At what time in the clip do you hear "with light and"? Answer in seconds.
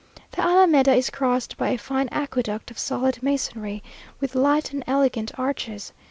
4.19-4.83